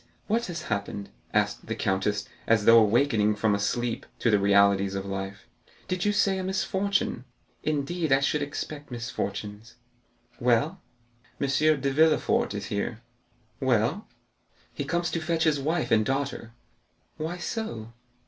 [0.25, 4.95] What has happened?" asked the countess, as though awakening from a sleep to the realities
[4.95, 5.47] of life;
[5.87, 7.23] "did you say a misfortune?
[7.61, 9.75] Indeed, I should expect misfortunes."
[10.41, 10.79] "M.
[11.39, 13.03] de Villefort is here."
[13.59, 14.07] "Well?"
[14.73, 16.53] "He comes to fetch his wife and daughter."
[17.17, 17.93] "Why so?"